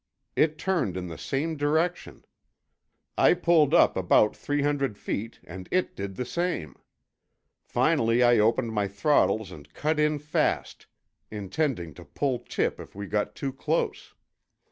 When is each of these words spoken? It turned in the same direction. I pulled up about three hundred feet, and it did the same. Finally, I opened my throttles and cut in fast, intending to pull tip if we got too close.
It 0.35 0.57
turned 0.57 0.97
in 0.97 1.09
the 1.09 1.15
same 1.19 1.57
direction. 1.57 2.25
I 3.19 3.35
pulled 3.35 3.71
up 3.75 3.95
about 3.95 4.35
three 4.35 4.63
hundred 4.63 4.97
feet, 4.97 5.39
and 5.43 5.69
it 5.69 5.95
did 5.95 6.15
the 6.15 6.25
same. 6.25 6.75
Finally, 7.61 8.23
I 8.23 8.39
opened 8.39 8.73
my 8.73 8.87
throttles 8.87 9.51
and 9.51 9.71
cut 9.75 9.99
in 9.99 10.17
fast, 10.17 10.87
intending 11.29 11.93
to 11.93 12.03
pull 12.03 12.39
tip 12.39 12.79
if 12.79 12.95
we 12.95 13.05
got 13.05 13.35
too 13.35 13.53
close. 13.53 14.15